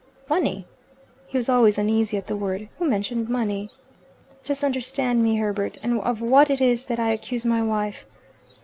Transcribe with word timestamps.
"Money?" 0.27 0.65
He 1.27 1.37
was 1.37 1.47
always 1.47 1.77
uneasy 1.77 2.17
at 2.17 2.25
the 2.25 2.35
word. 2.35 2.69
"Who 2.79 2.89
mentioned 2.89 3.29
money?" 3.29 3.69
"Just 4.43 4.63
understand 4.63 5.21
me, 5.21 5.35
Herbert, 5.35 5.77
and 5.83 5.99
of 6.01 6.23
what 6.23 6.49
it 6.49 6.59
is 6.59 6.85
that 6.85 6.97
I 6.97 7.11
accuse 7.11 7.45
my 7.45 7.61
wife." 7.61 8.07